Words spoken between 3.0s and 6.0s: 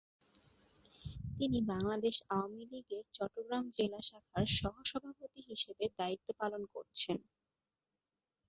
চট্টগ্রাম জেলা শাখার সহ-সভাপতি হিসাবে